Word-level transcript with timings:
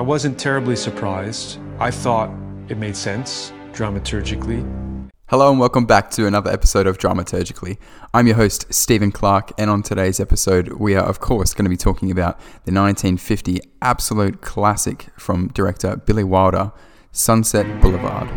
I 0.00 0.02
wasn't 0.02 0.40
terribly 0.40 0.76
surprised. 0.76 1.58
I 1.78 1.90
thought 1.90 2.30
it 2.70 2.78
made 2.78 2.96
sense 2.96 3.52
dramaturgically. 3.72 4.64
Hello 5.28 5.50
and 5.50 5.60
welcome 5.60 5.84
back 5.84 6.10
to 6.12 6.26
another 6.26 6.50
episode 6.50 6.86
of 6.86 6.96
Dramaturgically. 6.96 7.76
I'm 8.14 8.26
your 8.26 8.36
host, 8.36 8.72
Stephen 8.72 9.12
Clark, 9.12 9.52
and 9.58 9.68
on 9.68 9.82
today's 9.82 10.18
episode, 10.18 10.68
we 10.68 10.94
are, 10.94 11.04
of 11.04 11.20
course, 11.20 11.52
going 11.52 11.66
to 11.66 11.68
be 11.68 11.76
talking 11.76 12.10
about 12.10 12.38
the 12.64 12.72
1950 12.72 13.60
absolute 13.82 14.40
classic 14.40 15.08
from 15.18 15.48
director 15.48 15.96
Billy 15.96 16.24
Wilder, 16.24 16.72
Sunset 17.12 17.82
Boulevard. 17.82 18.30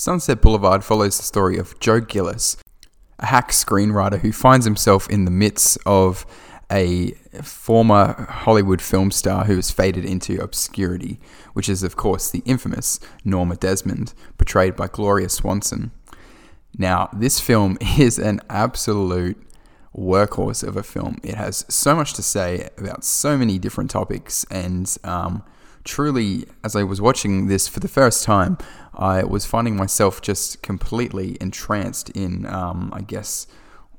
Sunset 0.00 0.40
Boulevard 0.40 0.82
follows 0.82 1.18
the 1.18 1.24
story 1.24 1.58
of 1.58 1.78
Joe 1.78 2.00
Gillis, 2.00 2.56
a 3.18 3.26
hack 3.26 3.50
screenwriter 3.50 4.20
who 4.20 4.32
finds 4.32 4.64
himself 4.64 5.06
in 5.10 5.26
the 5.26 5.30
midst 5.30 5.76
of 5.84 6.24
a 6.72 7.10
former 7.42 8.26
Hollywood 8.30 8.80
film 8.80 9.10
star 9.10 9.44
who 9.44 9.56
has 9.56 9.70
faded 9.70 10.06
into 10.06 10.40
obscurity, 10.42 11.20
which 11.52 11.68
is, 11.68 11.82
of 11.82 11.96
course, 11.96 12.30
the 12.30 12.42
infamous 12.46 12.98
Norma 13.26 13.56
Desmond, 13.56 14.14
portrayed 14.38 14.74
by 14.74 14.86
Gloria 14.86 15.28
Swanson. 15.28 15.90
Now, 16.78 17.10
this 17.12 17.38
film 17.38 17.76
is 17.98 18.18
an 18.18 18.40
absolute 18.48 19.36
workhorse 19.94 20.66
of 20.66 20.78
a 20.78 20.82
film. 20.82 21.18
It 21.22 21.34
has 21.34 21.66
so 21.68 21.94
much 21.94 22.14
to 22.14 22.22
say 22.22 22.70
about 22.78 23.04
so 23.04 23.36
many 23.36 23.58
different 23.58 23.90
topics, 23.90 24.46
and 24.50 24.96
um, 25.04 25.42
truly, 25.84 26.46
as 26.64 26.74
I 26.74 26.84
was 26.84 27.00
watching 27.00 27.48
this 27.48 27.68
for 27.68 27.80
the 27.80 27.88
first 27.88 28.24
time, 28.24 28.56
I 29.00 29.24
was 29.24 29.46
finding 29.46 29.76
myself 29.76 30.20
just 30.20 30.62
completely 30.62 31.38
entranced 31.40 32.10
in, 32.10 32.44
um, 32.46 32.90
I 32.92 33.00
guess, 33.00 33.46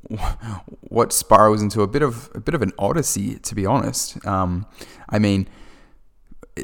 what 0.82 1.12
spirals 1.12 1.62
into 1.62 1.82
a 1.82 1.88
bit 1.88 2.04
of 2.04 2.30
a 2.36 2.40
bit 2.40 2.54
of 2.54 2.62
an 2.62 2.72
odyssey, 2.78 3.40
to 3.40 3.56
be 3.56 3.66
honest. 3.66 4.24
Um, 4.28 4.68
I 5.10 5.18
mean, 5.18 5.50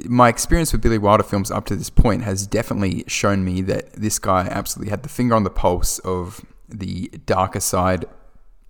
my 0.05 0.29
experience 0.29 0.71
with 0.71 0.81
Billy 0.81 0.99
Wilder 0.99 1.23
films 1.23 1.49
up 1.49 1.65
to 1.65 1.75
this 1.75 1.89
point 1.89 2.23
has 2.23 2.45
definitely 2.45 3.03
shown 3.07 3.43
me 3.43 3.61
that 3.63 3.93
this 3.93 4.19
guy 4.19 4.47
absolutely 4.51 4.91
had 4.91 5.01
the 5.01 5.09
finger 5.09 5.33
on 5.33 5.43
the 5.43 5.49
pulse 5.49 5.97
of 5.99 6.45
the 6.69 7.09
darker 7.25 7.59
side 7.59 8.05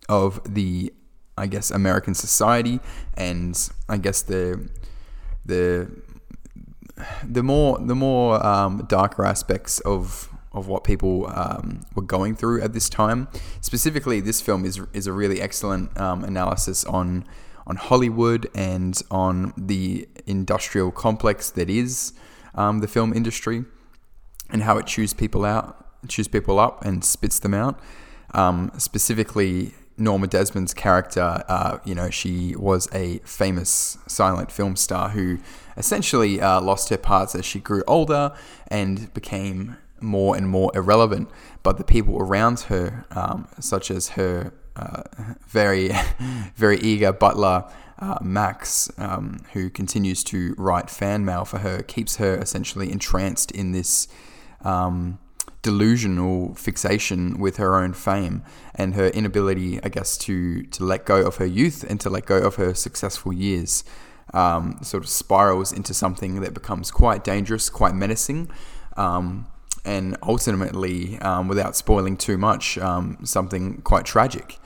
of 0.08 0.40
the, 0.46 0.94
I 1.38 1.48
guess, 1.48 1.72
American 1.72 2.14
society, 2.14 2.80
and 3.16 3.70
I 3.90 3.98
guess 3.98 4.22
the 4.22 4.70
the 5.46 5.90
the 7.24 7.44
more 7.44 7.78
the 7.80 7.96
more 7.96 8.46
um, 8.46 8.86
darker 8.88 9.26
aspects 9.26 9.80
of 9.82 10.30
of 10.54 10.68
what 10.68 10.84
people 10.84 11.28
um, 11.34 11.82
were 11.96 12.02
going 12.02 12.36
through 12.36 12.62
at 12.62 12.74
this 12.74 12.90
time. 12.90 13.28
Specifically, 13.62 14.20
this 14.20 14.42
film 14.42 14.66
is 14.66 14.82
is 14.94 15.08
a 15.08 15.14
really 15.14 15.42
excellent 15.42 15.98
um, 16.00 16.24
analysis 16.24 16.84
on 16.86 17.26
on 17.66 17.76
Hollywood 17.76 18.50
and 18.56 19.02
on 19.12 19.54
the 19.58 20.08
industrial 20.26 20.92
complex 20.92 21.52
that 21.52 21.70
is 21.70 22.14
um, 22.56 22.80
the 22.80 22.88
film 22.88 23.14
industry, 23.14 23.66
and 24.50 24.64
how 24.64 24.78
it 24.78 24.88
chews 24.88 25.14
people 25.14 25.46
out, 25.46 25.86
chews 26.08 26.28
people 26.28 26.60
up, 26.60 26.84
and 26.84 27.04
spits 27.04 27.40
them 27.40 27.54
out. 27.54 27.80
Um, 28.34 28.72
specifically, 28.78 29.74
Norma 29.98 30.28
Desmond's 30.28 30.74
character, 30.74 31.44
uh, 31.48 31.80
you 31.84 31.96
know, 31.96 32.10
she 32.10 32.56
was 32.56 32.88
a 32.94 33.18
famous 33.20 33.98
silent 34.08 34.52
film 34.52 34.76
star 34.76 35.10
who 35.10 35.40
essentially 35.76 36.40
uh, 36.40 36.62
lost 36.62 36.90
her 36.90 36.98
parts 36.98 37.34
as 37.34 37.46
she 37.46 37.60
grew 37.60 37.84
older 37.88 38.32
and 38.68 39.12
became 39.14 39.78
more 40.00 40.36
and 40.36 40.48
more 40.50 40.72
irrelevant. 40.76 41.30
But 41.64 41.78
the 41.78 41.84
people 41.84 42.18
around 42.18 42.62
her, 42.62 43.06
um, 43.12 43.48
such 43.60 43.90
as 43.90 44.10
her 44.10 44.54
uh, 44.76 45.04
very, 45.48 45.92
very 46.56 46.78
eager 46.78 47.12
butler, 47.12 47.66
uh, 48.00 48.20
Max, 48.22 48.92
um, 49.00 49.40
who 49.54 49.70
continues 49.72 50.24
to 50.26 50.54
write 50.58 50.90
fan 50.90 51.26
mail 51.26 51.46
for 51.46 51.60
her, 51.60 51.82
keeps 51.82 52.18
her 52.18 52.36
essentially 52.38 52.92
entranced 52.92 53.52
in 53.52 53.72
this. 53.72 54.08
Um, 54.62 55.20
delusional 55.68 56.56
fixation 56.56 57.38
with 57.40 57.58
her 57.58 57.76
own 57.76 57.92
fame 57.92 58.42
and 58.74 58.96
her 58.96 59.08
inability, 59.08 59.84
I 59.84 59.90
guess, 59.90 60.18
to 60.20 60.64
to 60.64 60.86
let 60.86 61.04
go 61.04 61.18
of 61.30 61.36
her 61.42 61.46
youth 61.46 61.84
and 61.90 62.00
to 62.00 62.10
let 62.10 62.26
go 62.26 62.38
of 62.38 62.56
her 62.56 62.74
successful 62.74 63.34
years. 63.34 63.84
Um, 64.34 64.80
sort 64.82 65.04
of 65.04 65.10
spirals 65.10 65.74
into 65.74 65.94
something 65.94 66.40
that 66.42 66.54
becomes 66.54 66.90
quite 66.90 67.26
dangerous, 67.26 67.70
quite 67.70 67.94
menacing, 67.96 68.50
um, 68.96 69.48
and 69.84 70.18
ultimately, 70.22 71.18
um, 71.20 71.50
without 71.50 71.76
spoiling 71.76 72.16
too 72.16 72.38
much, 72.38 72.78
um, 72.78 73.18
something 73.24 73.82
quite 73.82 74.06
tragic. 74.06 74.58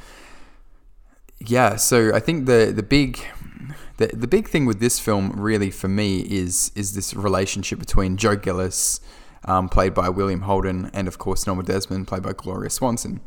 Yeah, 1.39 1.77
so 1.77 2.13
I 2.13 2.19
think 2.19 2.45
the 2.45 2.71
the 2.75 2.83
big 2.83 3.19
the, 3.97 4.07
the 4.13 4.27
big 4.27 4.49
thing 4.49 4.67
with 4.67 4.79
this 4.79 4.99
film 4.99 5.31
really 5.31 5.71
for 5.71 5.87
me 5.87 6.21
is 6.41 6.71
is 6.75 6.93
this 6.93 7.15
relationship 7.15 7.79
between 7.79 8.17
Joe 8.17 8.35
Gillis 8.35 8.99
um, 9.45 9.69
played 9.69 9.93
by 9.93 10.09
William 10.09 10.41
Holden, 10.41 10.89
and 10.93 11.07
of 11.07 11.17
course 11.17 11.47
Norma 11.47 11.63
Desmond, 11.63 12.07
played 12.07 12.23
by 12.23 12.33
Gloria 12.33 12.69
Swanson. 12.69 13.21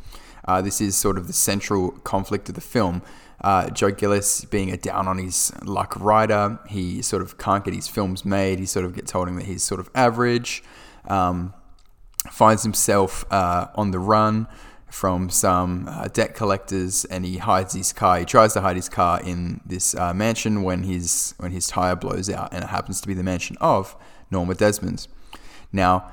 Uh, 0.47 0.61
this 0.61 0.81
is 0.81 0.97
sort 0.97 1.17
of 1.17 1.27
the 1.27 1.33
central 1.33 1.91
conflict 1.91 2.49
of 2.49 2.55
the 2.55 2.61
film. 2.61 3.03
Uh, 3.41 3.71
Joe 3.71 3.91
Gillis 3.91 4.45
being 4.45 4.71
a 4.71 4.77
down 4.77 5.09
on 5.09 5.19
his 5.19 5.53
luck 5.65 5.95
writer, 5.97 6.59
he 6.69 7.03
sort 7.03 7.23
of 7.23 7.39
can't 7.39 7.65
get 7.65 7.75
his 7.75 7.89
films 7.89 8.25
made. 8.25 8.59
He 8.59 8.67
sort 8.67 8.85
of 8.85 8.95
gets 8.95 9.11
told 9.11 9.29
him 9.29 9.37
that 9.37 9.47
he's 9.47 9.63
sort 9.63 9.81
of 9.81 9.91
average. 9.95 10.63
Um, 11.09 11.53
finds 12.31 12.63
himself 12.63 13.25
uh, 13.31 13.67
on 13.75 13.91
the 13.91 13.99
run 13.99 14.47
from 14.91 15.29
some 15.29 15.89
uh, 15.89 16.09
debt 16.09 16.35
collectors, 16.35 17.05
and 17.07 17.25
he 17.25 17.39
hides 17.39 17.75
his 17.75 17.93
car. 17.93 18.19
He 18.19 18.25
tries 18.25 18.53
to 18.55 18.61
hide 18.61 18.77
his 18.77 18.89
car 18.89 19.21
in 19.21 19.61
this 19.67 19.95
uh, 19.95 20.15
mansion 20.15 20.63
when 20.63 20.85
his 20.85 21.35
when 21.39 21.51
his 21.51 21.67
tire 21.67 21.97
blows 21.97 22.31
out, 22.31 22.55
and 22.55 22.65
it 22.65 22.69
happens 22.69 23.01
to 23.01 23.09
be 23.09 23.15
the 23.15 23.25
mansion 23.25 23.57
of 23.61 23.97
Norma 24.31 24.55
Desmond. 24.55 25.09
Now, 25.75 26.09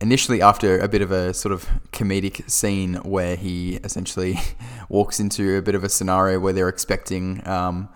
initially, 0.00 0.42
after 0.42 0.78
a 0.78 0.88
bit 0.88 1.00
of 1.00 1.12
a 1.12 1.32
sort 1.32 1.52
of 1.52 1.68
comedic 1.92 2.50
scene 2.50 2.94
where 2.96 3.36
he 3.36 3.76
essentially 3.76 4.40
walks 4.88 5.20
into 5.20 5.56
a 5.56 5.62
bit 5.62 5.76
of 5.76 5.84
a 5.84 5.88
scenario 5.88 6.40
where 6.40 6.52
they're 6.52 6.68
expecting, 6.68 7.46
um, 7.46 7.88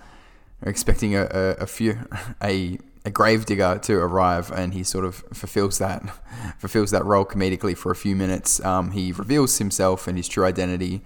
expecting 0.62 1.16
a, 1.16 1.22
a, 1.24 1.50
a 1.62 1.66
few 1.66 1.98
a 2.42 2.78
a 3.04 3.10
gravedigger 3.10 3.78
to 3.82 3.94
arrive, 3.96 4.52
and 4.52 4.74
he 4.74 4.84
sort 4.84 5.04
of 5.04 5.16
fulfills 5.32 5.78
that 5.78 6.02
fulfills 6.58 6.92
that 6.92 7.04
role 7.04 7.24
comedically 7.24 7.76
for 7.76 7.90
a 7.90 7.96
few 7.96 8.14
minutes. 8.14 8.64
Um, 8.64 8.92
he 8.92 9.10
reveals 9.12 9.58
himself 9.58 10.06
and 10.06 10.16
his 10.16 10.28
true 10.28 10.44
identity 10.44 11.02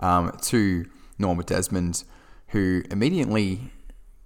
um, 0.00 0.36
to 0.42 0.86
Norma 1.18 1.44
Desmond, 1.44 2.02
who 2.48 2.82
immediately 2.90 3.70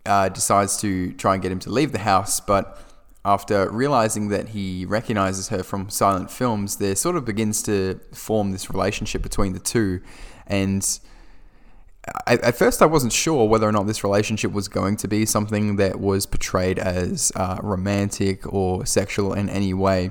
uh, 0.07 0.31
decides 0.31 0.79
to 0.79 1.13
try 1.15 1.35
and 1.35 1.43
get 1.43 1.53
him 1.53 1.59
to 1.61 1.71
leave 1.71 1.93
the 1.93 1.99
house, 1.99 2.41
but 2.41 2.88
after 3.25 3.71
realizing 3.71 4.29
that 4.29 4.51
he 4.51 4.85
recognizes 4.87 5.49
her 5.49 5.63
from 5.63 5.91
silent 5.91 6.31
films, 6.31 6.77
there 6.77 6.95
sort 6.95 7.17
of 7.17 7.25
begins 7.25 7.63
to 7.65 8.01
form 8.13 8.53
this 8.53 8.71
relationship 8.71 9.23
between 9.23 9.53
the 9.53 9.59
two. 9.59 10.01
And 10.47 10.87
I, 12.27 12.35
at 12.35 12.57
first, 12.57 12.81
I 12.81 12.87
wasn't 12.87 13.13
sure 13.13 13.47
whether 13.47 13.69
or 13.69 13.73
not 13.73 13.87
this 13.87 14.03
relationship 14.05 14.53
was 14.53 14.69
going 14.69 14.97
to 14.99 15.09
be 15.09 15.27
something 15.27 15.77
that 15.77 16.01
was 16.01 16.27
portrayed 16.27 16.79
as 16.79 17.33
uh, 17.37 17.59
romantic 17.63 18.51
or 18.53 18.87
sexual 18.87 19.35
in 19.35 19.49
any 19.49 19.75
way. 19.75 20.11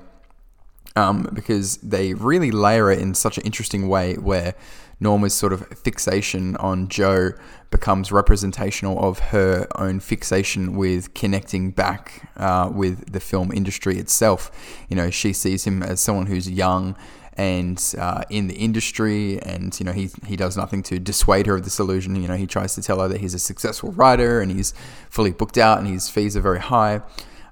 Um, 0.98 1.30
because 1.32 1.78
they 1.78 2.16
really 2.16 2.50
layer 2.50 2.90
it 2.92 3.00
in 3.00 3.14
such 3.14 3.38
an 3.38 3.44
interesting 3.44 3.88
way 3.88 4.16
where 4.16 4.56
Norma's 5.00 5.34
sort 5.34 5.54
of 5.54 5.68
fixation 5.68 6.56
on 6.58 6.88
Joe 6.88 7.34
becomes 7.70 8.12
representational 8.12 9.00
of 9.04 9.20
her 9.20 9.68
own 9.76 10.00
fixation 10.00 10.76
with 10.76 11.14
connecting 11.14 11.72
back 11.72 12.32
uh, 12.38 12.72
with 12.74 13.12
the 13.12 13.20
film 13.20 13.52
industry 13.52 14.00
itself. 14.00 14.50
You 14.90 14.96
know, 14.96 15.12
she 15.12 15.34
sees 15.34 15.66
him 15.66 15.84
as 15.84 16.00
someone 16.00 16.26
who's 16.26 16.50
young 16.50 16.96
and 17.34 17.94
uh, 18.00 18.24
in 18.32 18.48
the 18.48 18.56
industry, 18.56 19.40
and 19.44 19.80
you 19.80 19.86
know 19.86 19.92
he 19.92 20.10
he 20.26 20.36
does 20.36 20.58
nothing 20.58 20.82
to 20.84 20.98
dissuade 20.98 21.46
her 21.46 21.56
of 21.56 21.64
this 21.64 21.80
illusion. 21.80 22.16
You 22.16 22.28
know 22.28 22.36
he 22.36 22.48
tries 22.48 22.74
to 22.74 22.82
tell 22.82 23.00
her 23.00 23.08
that 23.08 23.22
he's 23.22 23.36
a 23.36 23.40
successful 23.40 23.92
writer 23.92 24.42
and 24.42 24.52
he's 24.52 24.74
fully 25.12 25.32
booked 25.32 25.60
out 25.60 25.78
and 25.78 25.88
his 25.88 26.10
fees 26.10 26.36
are 26.36 26.42
very 26.42 26.60
high. 26.60 27.02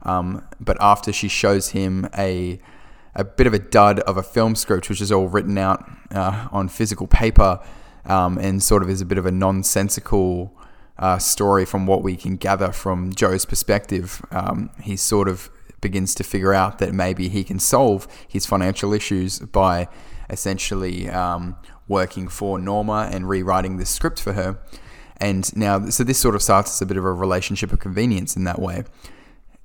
Um, 0.02 0.48
but 0.60 0.78
after 0.80 1.14
she 1.14 1.28
shows 1.28 1.70
him 1.70 2.10
a 2.18 2.60
a 3.16 3.24
bit 3.24 3.48
of 3.48 3.54
a 3.54 3.60
dud 3.60 4.00
of 4.02 4.18
a 4.18 4.24
film 4.24 4.56
script, 4.56 4.90
which 4.90 5.02
is 5.02 5.12
all 5.12 5.28
written 5.28 5.58
out 5.58 5.90
uh, 6.12 6.48
on 6.52 6.68
physical 6.68 7.08
paper, 7.08 7.60
um, 8.06 8.38
and 8.38 8.62
sort 8.62 8.84
of 8.84 8.90
is 8.90 9.02
a 9.02 9.06
bit 9.06 9.18
of 9.18 9.26
a 9.26 9.32
nonsensical 9.32 10.54
uh, 10.98 11.18
story 11.18 11.66
from 11.66 11.86
what 11.86 12.04
we 12.04 12.16
can 12.16 12.36
gather 12.36 12.72
from 12.72 13.14
Joe's 13.14 13.46
perspective. 13.46 14.22
Um, 14.32 14.70
he 14.82 14.96
sort 14.96 15.28
of 15.28 15.50
begins 15.82 16.16
to 16.16 16.24
figure 16.24 16.54
out 16.54 16.80
that 16.80 16.94
maybe 16.94 17.30
he 17.30 17.44
can 17.44 17.60
solve 17.60 18.08
his 18.28 18.46
financial 18.46 18.94
issues 18.94 19.40
by 19.40 19.88
essentially 20.30 21.10
um, 21.10 21.56
working 21.88 22.28
for 22.28 22.58
Norma 22.58 23.10
and 23.12 23.30
rewriting 23.30 23.78
the 23.78 23.86
script 23.86 24.20
for 24.20 24.34
her. 24.34 24.58
And 25.18 25.56
now, 25.56 25.90
so 25.90 26.04
this 26.04 26.18
sort 26.18 26.36
of 26.36 26.42
starts 26.42 26.72
as 26.72 26.82
a 26.82 26.86
bit 26.86 26.98
of 26.98 27.06
a 27.06 27.14
relationship 27.14 27.72
of 27.72 27.80
convenience 27.80 28.36
in 28.36 28.44
that 28.46 28.60
way. 28.60 28.84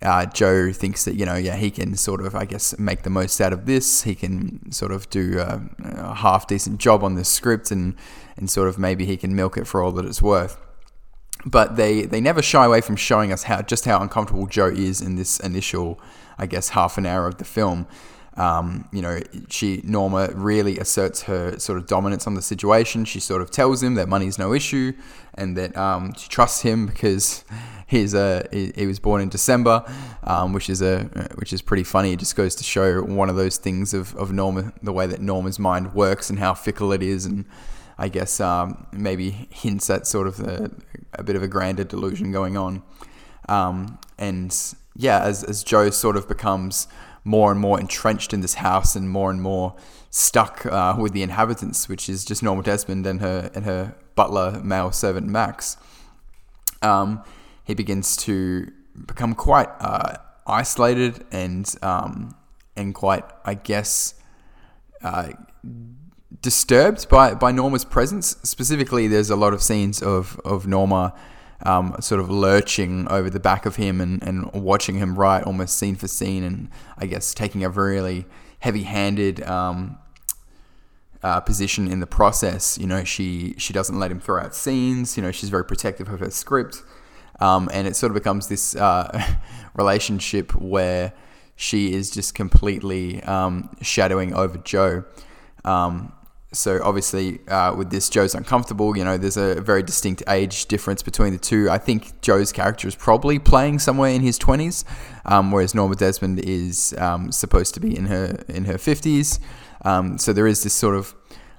Uh, 0.03 0.25
Joe 0.27 0.73
thinks 0.73 1.05
that, 1.05 1.15
you 1.15 1.27
know, 1.27 1.35
yeah, 1.35 1.57
he 1.57 1.71
can 1.71 1.95
sort 1.95 2.25
of, 2.25 2.35
I 2.35 2.47
guess, 2.47 2.79
make 2.79 3.03
the 3.03 3.11
most 3.11 3.39
out 3.41 3.53
of 3.53 3.67
this. 3.67 4.03
He 4.03 4.15
can 4.15 4.73
sort 4.73 4.93
of 4.93 5.11
do 5.11 5.39
a, 5.39 5.61
a 5.85 6.15
half 6.15 6.47
decent 6.47 6.81
job 6.81 7.05
on 7.05 7.17
the 7.17 7.25
script 7.25 7.71
and, 7.71 7.95
and 8.37 8.49
sort 8.49 8.69
of 8.69 8.79
maybe 8.79 9.05
he 9.05 9.19
can 9.19 9.37
milk 9.37 9.59
it 9.59 9.67
for 9.67 9.83
all 9.83 9.93
that 9.93 10.07
it's 10.07 10.23
worth 10.23 10.57
but 11.47 11.77
they 11.77 12.03
they 12.03 12.21
never 12.21 12.43
shy 12.43 12.65
away 12.65 12.81
from 12.81 12.97
showing 12.97 13.33
us 13.33 13.45
how 13.45 13.63
just 13.63 13.85
how 13.85 14.01
uncomfortable 14.01 14.47
Joe 14.47 14.67
is 14.67 15.01
in 15.01 15.17
this 15.17 15.41
initial, 15.41 16.01
I 16.39 16.47
guess, 16.47 16.71
half 16.71 16.99
an 16.99 17.07
hour 17.07 17.27
of 17.27 17.39
the 17.39 17.45
film. 17.45 17.87
Um, 18.37 18.89
you 18.93 19.03
know, 19.03 19.21
she 19.49 19.81
Norma 19.85 20.31
really 20.33 20.79
asserts 20.79 21.23
her 21.23 21.59
sort 21.59 21.79
of 21.79 21.87
dominance 21.87 22.27
on 22.27 22.35
the 22.35 22.43
situation. 22.43 23.05
She 23.05 23.21
sort 23.21 23.43
of 23.43 23.51
tells 23.51 23.83
him 23.83 23.95
that 23.95 24.09
money's 24.09 24.39
no 24.39 24.53
issue, 24.53 24.93
and 25.35 25.57
that 25.57 25.77
um, 25.77 26.15
she 26.15 26.29
trusts 26.29 26.63
him 26.63 26.87
because 26.87 27.45
he's 27.87 28.15
a 28.15 28.47
he, 28.53 28.73
he 28.75 28.87
was 28.87 28.99
born 28.99 29.21
in 29.21 29.29
December, 29.29 29.85
um, 30.25 30.53
which 30.53 30.71
is 30.71 30.81
a 30.81 31.05
which 31.35 31.53
is 31.53 31.61
pretty 31.61 31.85
funny. 31.85 32.13
It 32.13 32.19
just 32.19 32.37
goes 32.37 32.55
to 32.57 32.65
show 32.65 33.03
one 33.03 33.29
of 33.29 33.37
those 33.37 33.57
things 33.57 33.93
of 33.93 34.15
of 34.17 34.33
Norma, 34.33 34.73
the 34.83 34.93
way 34.93 35.07
that 35.07 35.21
Norma's 35.21 35.59
mind 35.59 35.95
works 35.95 36.31
and 36.31 36.39
how 36.39 36.55
fickle 36.55 36.93
it 36.93 37.03
is, 37.03 37.27
and 37.27 37.45
I 37.99 38.09
guess 38.09 38.41
um, 38.41 38.87
maybe 38.93 39.49
hints 39.51 39.91
at 39.91 40.07
sort 40.07 40.27
of 40.27 40.41
a 40.41 41.23
bit 41.23 41.37
of 41.37 41.43
a 41.43 41.49
grander 41.49 41.85
delusion 41.85 42.33
going 42.33 42.57
on. 42.57 42.83
Um, 43.49 43.99
and 44.19 44.57
yeah, 44.97 45.21
as, 45.23 45.45
as 45.45 45.65
Joe 45.65 45.91
sort 45.91 46.17
of 46.17 46.29
becomes 46.29 46.87
more 47.25 47.51
and 47.51 47.61
more 47.61 47.79
entrenched 47.79 48.33
in 48.33 48.41
this 48.41 48.55
house 48.55 48.97
and 48.97 49.09
more 49.11 49.31
and 49.31 49.43
more 49.43 49.75
stuck 50.11 50.67
uh, 50.67 50.97
with 50.99 51.13
the 51.13 51.23
inhabitants, 51.23 51.89
which 51.89 52.09
is 52.09 52.25
just 52.25 52.43
Norma 52.43 52.63
Desmond 52.63 53.07
and 53.07 53.21
her 53.21 53.51
and 53.55 53.65
her 53.65 53.95
butler 54.15 54.61
male 54.63 54.93
servant 54.93 55.27
Max, 55.27 55.77
um, 56.83 57.23
he 57.65 57.75
begins 57.75 58.17
to 58.19 58.71
become 59.07 59.35
quite 59.35 59.69
uh, 59.81 60.17
isolated 60.47 61.25
and 61.31 61.75
um, 61.83 62.35
and 62.77 62.95
quite, 62.95 63.25
I 63.45 63.55
guess, 63.55 64.15
uh, 65.03 65.29
disturbed 66.41 67.09
by, 67.09 67.35
by 67.35 67.53
Norma's 67.53 67.85
presence. 67.85 68.37
Specifically, 68.43 69.07
there's 69.07 69.31
a 69.31 69.37
lot 69.37 69.53
of 69.53 69.63
scenes 69.63 70.03
of, 70.03 70.41
of 70.45 70.67
Norma 70.67 71.15
um, 71.63 71.97
sort 72.01 72.21
of 72.21 72.31
lurching 72.31 73.07
over 73.09 73.29
the 73.29 73.41
back 73.41 73.67
of 73.67 73.77
him 73.77 74.01
and, 74.01 74.23
and 74.23 74.53
watching 74.53 74.97
him 74.97 75.17
write 75.17 75.45
almost 75.45 75.79
scene 75.79 75.97
for 75.97 76.09
scene, 76.09 76.45
and 76.45 76.71
I 76.99 77.07
guess 77.07 77.35
taking 77.35 77.65
a 77.65 77.69
really 77.69 78.27
heavy 78.61 78.83
handed 78.83 79.43
um, 79.43 79.99
uh, 81.23 81.41
position 81.41 81.91
in 81.91 82.01
the 82.01 82.07
process. 82.07 82.79
You 82.79 82.87
know, 82.87 83.05
she, 83.05 83.55
she 83.59 83.73
doesn't 83.73 83.99
let 83.99 84.11
him 84.11 84.21
throw 84.21 84.41
out 84.41 84.55
scenes, 84.55 85.17
you 85.17 85.23
know, 85.23 85.33
she's 85.33 85.51
very 85.51 85.65
protective 85.65 86.09
of 86.09 86.21
her 86.21 86.31
script. 86.31 86.83
Um, 87.41 87.71
and 87.73 87.89
it 87.89 87.97
sort 87.97 88.11
of 88.11 88.15
becomes 88.15 88.49
this 88.49 88.77
uh, 88.77 89.35
relationship 89.75 90.55
where 90.55 91.13
she 91.57 91.93
is 91.93 92.11
just 92.11 92.35
completely 92.35 93.23
um, 93.25 93.71
shadowing 93.83 94.35
over 94.35 94.59
Joe. 94.59 95.05
Um, 95.65 96.13
so 96.53 96.81
obviously 96.83 97.39
uh, 97.49 97.73
with 97.75 97.91
this 97.91 98.09
joe's 98.09 98.35
uncomfortable 98.35 98.97
you 98.97 99.05
know 99.05 99.17
there's 99.17 99.37
a 99.37 99.61
very 99.61 99.83
distinct 99.83 100.23
age 100.29 100.67
difference 100.67 101.03
between 101.03 101.33
the 101.33 101.39
two. 101.39 101.71
I 101.71 101.79
think 101.79 102.21
joe's 102.23 102.53
character 102.53 102.89
is 102.89 102.97
probably 102.97 103.39
playing 103.39 103.79
somewhere 103.79 104.11
in 104.11 104.21
his 104.23 104.39
20s 104.39 104.85
um, 105.25 105.53
whereas 105.53 105.75
norma 105.75 105.95
desmond 105.95 106.41
is 106.41 106.95
um, 106.99 107.31
supposed 107.31 107.75
to 107.75 107.81
be 107.81 107.97
in 107.97 108.07
her 108.07 108.43
in 108.49 108.65
her 108.65 108.75
50s 108.75 109.39
um, 109.85 110.19
so 110.19 110.33
there 110.33 110.47
is 110.47 110.63
this 110.63 110.75
sort 110.75 110.97
of 110.97 111.15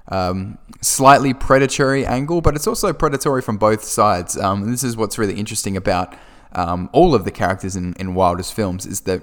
um, 0.08 0.58
slightly 0.82 1.32
predatory 1.32 2.04
angle 2.04 2.40
but 2.40 2.54
it's 2.54 2.66
also 2.66 2.92
predatory 2.92 3.40
from 3.40 3.56
both 3.56 3.84
sides. 3.84 4.36
Um, 4.36 4.70
this 4.70 4.84
is 4.84 4.96
what's 4.96 5.16
really 5.16 5.34
interesting 5.34 5.76
about 5.76 6.14
um, 6.54 6.90
all 6.92 7.14
of 7.14 7.24
the 7.24 7.30
characters 7.30 7.76
in, 7.76 7.94
in 7.94 8.14
wilder's 8.14 8.50
films 8.50 8.84
is 8.84 9.02
that 9.02 9.22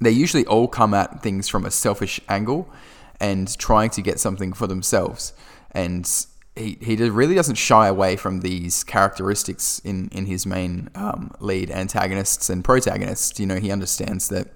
they 0.00 0.10
usually 0.10 0.44
all 0.46 0.68
come 0.68 0.92
at 0.92 1.22
things 1.22 1.48
from 1.48 1.64
a 1.64 1.70
selfish 1.70 2.20
angle 2.28 2.68
and 3.20 3.56
trying 3.58 3.90
to 3.90 4.02
get 4.02 4.20
something 4.20 4.52
for 4.52 4.66
themselves. 4.66 5.32
And 5.70 6.08
he, 6.56 6.78
he 6.80 6.96
really 6.96 7.34
doesn't 7.34 7.56
shy 7.56 7.88
away 7.88 8.16
from 8.16 8.40
these 8.40 8.84
characteristics 8.84 9.80
in, 9.84 10.08
in 10.12 10.26
his 10.26 10.46
main 10.46 10.90
um, 10.94 11.32
lead 11.40 11.70
antagonists 11.70 12.48
and 12.48 12.64
protagonists. 12.64 13.40
You 13.40 13.46
know, 13.46 13.56
he 13.56 13.70
understands 13.70 14.28
that 14.28 14.48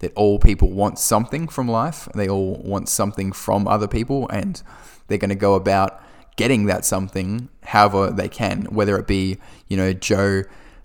that 0.00 0.12
all 0.14 0.38
people 0.38 0.70
want 0.70 0.98
something 0.98 1.48
from 1.48 1.68
life. 1.68 2.06
They 2.14 2.28
all 2.28 2.56
want 2.56 2.88
something 2.88 3.32
from 3.32 3.66
other 3.66 3.88
people, 3.88 4.28
and 4.28 4.62
they're 5.06 5.16
going 5.16 5.30
to 5.30 5.34
go 5.34 5.54
about 5.54 6.02
getting 6.36 6.66
that 6.66 6.84
something 6.84 7.48
however 7.64 8.10
they 8.10 8.28
can. 8.28 8.64
Whether 8.64 8.98
it 8.98 9.06
be, 9.06 9.38
you 9.68 9.76
know, 9.76 9.94
Joe 9.94 10.42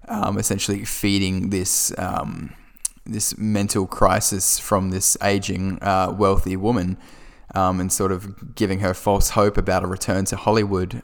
um, 0.07 0.37
essentially 0.37 0.85
feeding 0.85 1.49
this 1.49 1.93
um, 1.97 2.53
this 3.11 3.37
mental 3.37 3.87
crisis 3.87 4.59
from 4.59 4.89
this 4.89 5.17
aging 5.21 5.79
uh, 5.81 6.13
wealthy 6.17 6.55
woman 6.55 6.97
um, 7.55 7.79
and 7.79 7.91
sort 7.91 8.11
of 8.11 8.55
giving 8.55 8.79
her 8.79 8.93
false 8.93 9.31
hope 9.31 9.57
about 9.57 9.83
a 9.83 9.87
return 9.87 10.25
to 10.25 10.35
Hollywood 10.35 11.01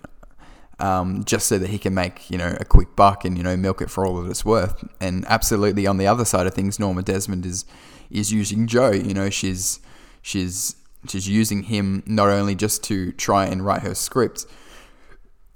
um, 0.79 1.23
just 1.23 1.47
so 1.47 1.57
that 1.57 1.69
he 1.69 1.79
can 1.79 1.93
make 1.93 2.29
you 2.29 2.37
know 2.37 2.55
a 2.59 2.65
quick 2.65 2.95
buck 2.95 3.25
and 3.25 3.37
you 3.37 3.43
know 3.43 3.57
milk 3.57 3.81
it 3.81 3.89
for 3.89 4.05
all 4.05 4.21
that 4.21 4.29
it's 4.29 4.45
worth. 4.45 4.87
And 5.01 5.25
absolutely 5.27 5.87
on 5.87 5.97
the 5.97 6.07
other 6.07 6.25
side 6.25 6.47
of 6.47 6.53
things, 6.53 6.79
Norma 6.79 7.03
Desmond 7.03 7.45
is 7.45 7.65
is 8.09 8.31
using 8.31 8.67
Joe. 8.67 8.91
You 8.91 9.13
know 9.13 9.29
she's 9.29 9.79
she's 10.21 10.75
she's 11.07 11.27
using 11.27 11.63
him 11.63 12.03
not 12.05 12.29
only 12.29 12.55
just 12.55 12.83
to 12.85 13.11
try 13.13 13.45
and 13.45 13.65
write 13.65 13.81
her 13.81 13.95
script, 13.95 14.45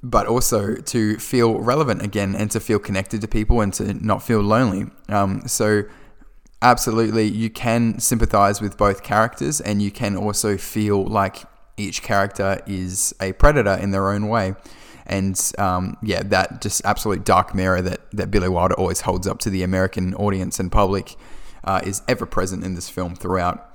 but 0.01 0.25
also 0.25 0.75
to 0.75 1.17
feel 1.17 1.59
relevant 1.59 2.01
again 2.01 2.35
and 2.35 2.49
to 2.51 2.59
feel 2.59 2.79
connected 2.79 3.21
to 3.21 3.27
people 3.27 3.61
and 3.61 3.73
to 3.75 3.93
not 3.93 4.23
feel 4.23 4.41
lonely. 4.41 4.87
Um, 5.07 5.47
so 5.47 5.83
absolutely 6.61 7.25
you 7.25 7.49
can 7.49 7.99
sympathize 7.99 8.61
with 8.61 8.77
both 8.77 9.03
characters 9.03 9.61
and 9.61 9.81
you 9.81 9.91
can 9.91 10.15
also 10.15 10.57
feel 10.57 11.03
like 11.03 11.43
each 11.77 12.03
character 12.03 12.59
is 12.67 13.13
a 13.19 13.33
predator 13.33 13.73
in 13.81 13.91
their 13.91 14.09
own 14.09 14.27
way 14.27 14.53
and 15.07 15.51
um, 15.57 15.97
yeah 16.03 16.21
that 16.21 16.61
just 16.61 16.83
absolute 16.85 17.23
dark 17.23 17.55
mirror 17.55 17.81
that, 17.81 17.99
that 18.11 18.29
billy 18.29 18.49
wilder 18.49 18.75
always 18.75 19.01
holds 19.01 19.27
up 19.27 19.39
to 19.39 19.49
the 19.49 19.63
american 19.63 20.13
audience 20.15 20.59
and 20.59 20.71
public 20.71 21.15
uh, 21.63 21.81
is 21.83 22.01
ever 22.07 22.25
present 22.25 22.63
in 22.63 22.75
this 22.75 22.89
film 22.89 23.15
throughout 23.15 23.71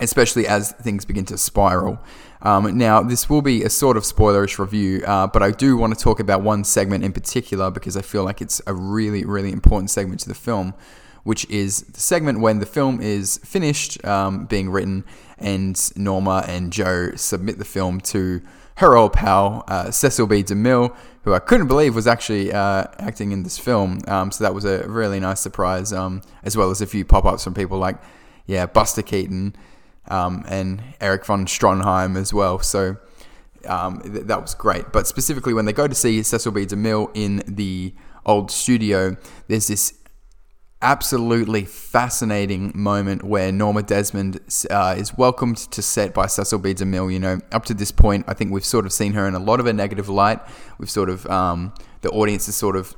especially 0.00 0.46
as 0.46 0.72
things 0.72 1.04
begin 1.04 1.24
to 1.24 1.38
spiral. 1.38 1.98
Um, 2.42 2.76
now, 2.76 3.02
this 3.02 3.30
will 3.30 3.42
be 3.42 3.62
a 3.62 3.70
sort 3.70 3.96
of 3.96 4.02
spoilerish 4.02 4.58
review, 4.58 5.02
uh, 5.06 5.26
but 5.28 5.42
I 5.42 5.50
do 5.50 5.76
want 5.76 5.96
to 5.96 6.02
talk 6.02 6.20
about 6.20 6.42
one 6.42 6.64
segment 6.64 7.04
in 7.04 7.12
particular 7.12 7.70
because 7.70 7.96
I 7.96 8.02
feel 8.02 8.24
like 8.24 8.42
it's 8.42 8.60
a 8.66 8.74
really, 8.74 9.24
really 9.24 9.52
important 9.52 9.90
segment 9.90 10.20
to 10.20 10.28
the 10.28 10.34
film, 10.34 10.74
which 11.24 11.48
is 11.50 11.82
the 11.82 12.00
segment 12.00 12.40
when 12.40 12.60
the 12.60 12.66
film 12.66 13.00
is 13.00 13.38
finished 13.38 14.02
um, 14.04 14.46
being 14.46 14.70
written 14.70 15.04
and 15.38 15.90
Norma 15.96 16.44
and 16.46 16.72
Joe 16.72 17.12
submit 17.16 17.58
the 17.58 17.64
film 17.64 18.00
to 18.02 18.40
her 18.76 18.96
old 18.96 19.12
pal, 19.12 19.64
uh, 19.68 19.90
Cecil 19.90 20.26
B. 20.26 20.42
DeMille, 20.42 20.94
who 21.22 21.32
I 21.32 21.38
couldn't 21.38 21.68
believe 21.68 21.94
was 21.94 22.06
actually 22.06 22.52
uh, 22.52 22.84
acting 22.98 23.32
in 23.32 23.42
this 23.42 23.58
film. 23.58 24.00
Um, 24.08 24.30
so 24.30 24.44
that 24.44 24.54
was 24.54 24.64
a 24.64 24.86
really 24.88 25.20
nice 25.20 25.40
surprise, 25.40 25.92
um, 25.92 26.22
as 26.42 26.56
well 26.56 26.70
as 26.70 26.80
a 26.80 26.86
few 26.86 27.04
pop 27.04 27.24
ups 27.24 27.44
from 27.44 27.54
people 27.54 27.78
like, 27.78 27.96
yeah, 28.46 28.66
Buster 28.66 29.02
Keaton 29.02 29.54
um, 30.08 30.44
and 30.48 30.82
Erich 31.00 31.24
von 31.24 31.46
Stroheim 31.46 32.16
as 32.16 32.34
well. 32.34 32.58
So 32.58 32.96
um, 33.66 34.00
th- 34.00 34.26
that 34.26 34.42
was 34.42 34.54
great. 34.54 34.92
But 34.92 35.06
specifically, 35.06 35.54
when 35.54 35.64
they 35.64 35.72
go 35.72 35.86
to 35.86 35.94
see 35.94 36.22
Cecil 36.22 36.52
B. 36.52 36.66
DeMille 36.66 37.10
in 37.14 37.42
the 37.46 37.94
old 38.26 38.50
studio, 38.50 39.16
there's 39.48 39.68
this 39.68 39.94
absolutely 40.84 41.64
fascinating 41.64 42.70
moment 42.74 43.24
where 43.24 43.50
Norma 43.50 43.82
Desmond 43.82 44.38
uh, 44.70 44.94
is 44.96 45.16
welcomed 45.16 45.56
to 45.56 45.80
set 45.80 46.12
by 46.12 46.26
Cecil 46.26 46.58
B. 46.58 46.74
DeMille. 46.74 47.10
You 47.10 47.18
know, 47.18 47.40
up 47.50 47.64
to 47.64 47.74
this 47.74 47.90
point, 47.90 48.26
I 48.28 48.34
think 48.34 48.52
we've 48.52 48.64
sort 48.64 48.84
of 48.84 48.92
seen 48.92 49.14
her 49.14 49.26
in 49.26 49.34
a 49.34 49.38
lot 49.38 49.60
of 49.60 49.66
a 49.66 49.72
negative 49.72 50.10
light. 50.10 50.40
We've 50.78 50.90
sort 50.90 51.08
of, 51.08 51.26
um, 51.26 51.72
the 52.02 52.10
audience 52.10 52.46
has 52.46 52.54
sort 52.54 52.76
of 52.76 52.94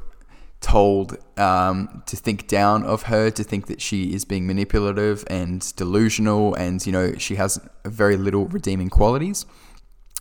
told 0.61 1.17
um, 1.39 2.03
to 2.07 2.17
think 2.17 2.49
down 2.49 2.83
of 2.83 3.05
her, 3.05 3.31
to 3.31 3.45
think 3.45 3.69
that 3.69 3.81
she 3.81 4.13
is 4.13 4.25
being 4.25 4.49
manipulative 4.49 5.25
and 5.31 5.75
delusional, 5.77 6.55
and 6.55 6.85
you 6.85 6.93
know 6.93 7.15
she 7.19 7.37
has 7.37 7.61
very 7.85 8.17
little 8.17 8.47
redeeming 8.47 8.91
qualities. 8.91 9.47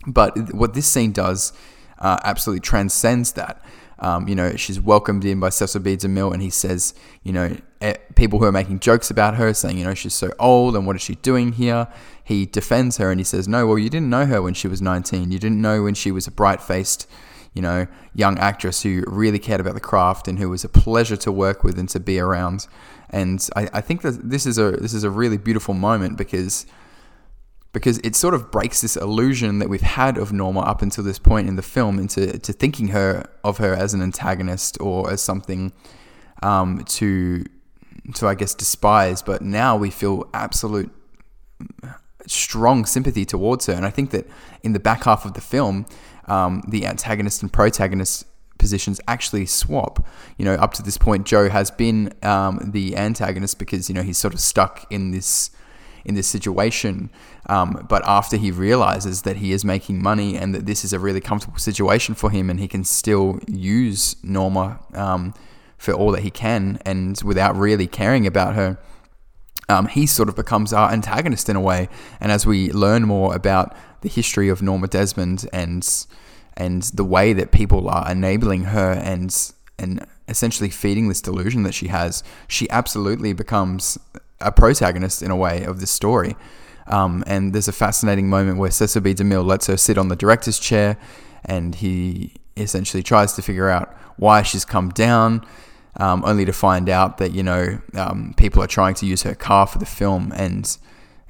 But 0.05 0.53
what 0.53 0.75
this 0.75 0.87
scene 0.87 1.11
does 1.11 1.51
uh, 1.97 2.19
absolutely 2.23 2.61
transcends 2.61 3.31
that. 3.33 3.63
Um, 3.99 4.27
you 4.27 4.35
know, 4.35 4.55
she's 4.55 4.79
welcomed 4.79 5.23
in 5.23 5.39
by 5.39 5.49
Cecil 5.49 5.81
B. 5.81 5.95
DeMille, 5.95 6.33
and 6.33 6.41
he 6.41 6.49
says, 6.49 6.93
you 7.23 7.31
know, 7.31 7.55
people 8.15 8.39
who 8.39 8.45
are 8.45 8.51
making 8.51 8.79
jokes 8.79 9.11
about 9.11 9.35
her, 9.35 9.53
saying, 9.53 9.77
you 9.77 9.83
know, 9.83 9.93
she's 9.93 10.13
so 10.13 10.31
old 10.39 10.75
and 10.75 10.87
what 10.87 10.95
is 10.95 11.01
she 11.01 11.15
doing 11.15 11.53
here? 11.53 11.87
He 12.23 12.45
defends 12.45 12.97
her 12.97 13.11
and 13.11 13.19
he 13.19 13.23
says, 13.23 13.47
no, 13.47 13.67
well, 13.67 13.77
you 13.77 13.89
didn't 13.89 14.09
know 14.09 14.25
her 14.25 14.41
when 14.41 14.53
she 14.53 14.67
was 14.67 14.81
19. 14.81 15.31
You 15.31 15.39
didn't 15.39 15.61
know 15.61 15.83
when 15.83 15.93
she 15.93 16.11
was 16.11 16.27
a 16.27 16.31
bright 16.31 16.61
faced, 16.61 17.07
you 17.53 17.61
know, 17.61 17.87
young 18.13 18.37
actress 18.39 18.81
who 18.81 19.03
really 19.07 19.39
cared 19.39 19.61
about 19.61 19.75
the 19.75 19.79
craft 19.79 20.27
and 20.27 20.39
who 20.39 20.49
was 20.49 20.63
a 20.63 20.69
pleasure 20.69 21.17
to 21.17 21.31
work 21.31 21.63
with 21.63 21.77
and 21.77 21.89
to 21.89 21.99
be 21.99 22.19
around. 22.19 22.67
And 23.09 23.47
I, 23.55 23.69
I 23.73 23.81
think 23.81 24.01
that 24.01 24.29
this 24.29 24.45
is 24.45 24.57
a 24.57 24.71
this 24.71 24.93
is 24.93 25.03
a 25.03 25.09
really 25.09 25.37
beautiful 25.37 25.73
moment 25.73 26.17
because 26.17 26.65
because 27.75 27.97
it 28.05 28.15
sort 28.15 28.33
of 28.33 28.51
breaks 28.51 28.79
this 28.79 28.95
illusion 28.95 29.59
that 29.59 29.67
we've 29.67 29.81
had 29.81 30.17
of 30.17 30.31
Norma 30.31 30.61
up 30.61 30.81
until 30.81 31.03
this 31.03 31.19
point 31.19 31.49
in 31.49 31.57
the 31.57 31.61
film 31.61 31.99
into 31.99 32.39
to 32.39 32.53
thinking 32.53 32.87
her 32.87 33.29
of 33.43 33.57
her 33.57 33.73
as 33.73 33.93
an 33.93 34.01
antagonist 34.01 34.77
or 34.79 35.11
as 35.11 35.21
something 35.21 35.73
um, 36.41 36.85
to 36.85 37.43
to 38.13 38.27
I 38.27 38.35
guess 38.35 38.55
despise. 38.55 39.21
But 39.21 39.41
now 39.41 39.75
we 39.75 39.91
feel 39.91 40.29
absolute 40.33 40.89
strong 42.25 42.85
sympathy 42.85 43.25
towards 43.25 43.65
her, 43.65 43.73
and 43.73 43.85
I 43.85 43.89
think 43.89 44.11
that 44.11 44.25
in 44.63 44.71
the 44.71 44.79
back 44.79 45.03
half 45.03 45.25
of 45.25 45.33
the 45.33 45.41
film, 45.41 45.85
um, 46.29 46.63
the 46.65 46.85
antagonist 46.85 47.41
and 47.41 47.51
protagonist 47.51 48.25
positions 48.57 49.01
actually 49.05 49.47
swap. 49.47 50.07
You 50.37 50.45
know, 50.45 50.53
up 50.53 50.73
to 50.75 50.81
this 50.81 50.97
point, 50.97 51.25
Joe 51.25 51.49
has 51.49 51.71
been 51.71 52.13
um, 52.23 52.71
the 52.71 52.95
antagonist 52.95 53.59
because 53.59 53.89
you 53.89 53.95
know 53.95 54.01
he's 54.01 54.17
sort 54.17 54.33
of 54.33 54.39
stuck 54.39 54.89
in 54.89 55.11
this 55.11 55.51
in 56.05 56.15
this 56.15 56.27
situation. 56.27 57.09
Um, 57.47 57.85
but 57.89 58.03
after 58.07 58.37
he 58.37 58.51
realizes 58.51 59.23
that 59.23 59.37
he 59.37 59.51
is 59.51 59.65
making 59.65 60.01
money 60.01 60.37
and 60.37 60.53
that 60.55 60.65
this 60.65 60.85
is 60.85 60.93
a 60.93 60.99
really 60.99 61.21
comfortable 61.21 61.57
situation 61.57 62.15
for 62.15 62.29
him 62.29 62.49
and 62.49 62.59
he 62.59 62.67
can 62.67 62.83
still 62.83 63.39
use 63.47 64.15
Norma 64.23 64.79
um, 64.93 65.33
for 65.77 65.93
all 65.93 66.11
that 66.11 66.21
he 66.21 66.31
can 66.31 66.79
and 66.85 67.19
without 67.23 67.55
really 67.55 67.87
caring 67.87 68.25
about 68.25 68.55
her, 68.55 68.77
um, 69.67 69.87
he 69.87 70.05
sort 70.05 70.29
of 70.29 70.35
becomes 70.35 70.73
our 70.73 70.91
antagonist 70.91 71.49
in 71.49 71.55
a 71.55 71.61
way. 71.61 71.89
And 72.19 72.31
as 72.31 72.45
we 72.45 72.71
learn 72.71 73.03
more 73.03 73.35
about 73.35 73.75
the 74.01 74.09
history 74.09 74.49
of 74.49 74.61
Norma 74.61 74.87
Desmond 74.87 75.47
and 75.51 75.87
and 76.57 76.83
the 76.83 77.03
way 77.03 77.33
that 77.33 77.51
people 77.51 77.89
are 77.89 78.09
enabling 78.09 78.65
her 78.65 78.91
and 78.91 79.35
and 79.77 80.05
essentially 80.27 80.69
feeding 80.69 81.09
this 81.09 81.21
delusion 81.21 81.63
that 81.63 81.73
she 81.73 81.87
has, 81.87 82.23
she 82.47 82.69
absolutely 82.69 83.33
becomes 83.33 83.97
a 84.41 84.51
protagonist 84.51 85.21
in 85.21 85.31
a 85.31 85.35
way 85.35 85.63
of 85.63 85.79
this 85.79 85.91
story. 85.91 86.35
Um, 86.87 87.23
and 87.25 87.53
there's 87.53 87.67
a 87.67 87.73
fascinating 87.73 88.29
moment 88.29 88.57
where 88.57 88.71
Cecil 88.71 89.01
B. 89.01 89.13
DeMille 89.13 89.45
lets 89.45 89.67
her 89.67 89.77
sit 89.77 89.97
on 89.97 90.07
the 90.07 90.15
director's 90.15 90.59
chair, 90.59 90.97
and 91.43 91.75
he 91.75 92.33
essentially 92.57 93.03
tries 93.03 93.33
to 93.33 93.41
figure 93.41 93.69
out 93.69 93.95
why 94.17 94.43
she's 94.43 94.65
come 94.65 94.89
down, 94.89 95.45
um, 95.97 96.23
only 96.25 96.45
to 96.45 96.53
find 96.53 96.89
out 96.89 97.17
that 97.17 97.31
you 97.31 97.43
know 97.43 97.79
um, 97.95 98.33
people 98.37 98.61
are 98.61 98.67
trying 98.67 98.93
to 98.95 99.05
use 99.05 99.23
her 99.23 99.33
car 99.33 99.65
for 99.65 99.79
the 99.79 99.85
film, 99.85 100.31
and 100.35 100.77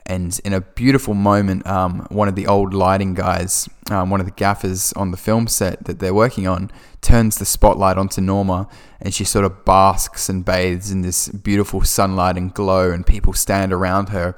and 0.06 0.40
in 0.46 0.54
a 0.54 0.62
beautiful 0.62 1.14
moment, 1.14 1.66
um, 1.66 2.06
one 2.10 2.28
of 2.28 2.36
the 2.36 2.46
old 2.46 2.74
lighting 2.74 3.16
guys, 3.16 3.68
um, 3.90 4.10
one 4.10 4.20
of 4.20 4.28
the 4.28 4.32
gaffers 4.32 4.94
on 4.94 5.12
the 5.12 5.18
film 5.18 5.48
set 5.48 5.86
that 5.86 6.00
they're 6.00 6.14
working 6.14 6.48
on, 6.48 6.72
turns 7.02 7.38
the 7.38 7.46
spotlight 7.46 7.98
onto 7.98 8.22
Norma 8.22 8.68
and 9.06 9.14
she 9.14 9.24
sort 9.24 9.46
of 9.46 9.66
basks 9.66 10.30
and 10.30 10.44
bathes 10.44 10.92
in 10.92 11.02
this 11.02 11.28
beautiful 11.30 11.84
sunlight 11.84 12.38
and 12.38 12.54
glow, 12.54 12.92
and 12.92 13.06
people 13.06 13.34
stand 13.34 13.72
around 13.72 14.10
her. 14.10 14.36